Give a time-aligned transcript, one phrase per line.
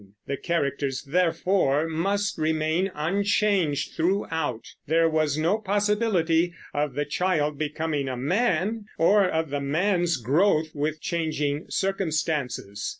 [0.25, 8.07] The characters, therefore, must remain unchanged throughout; there was no possibility of the child becoming
[8.09, 12.89] a man, or of the man's growth with changing circumstances.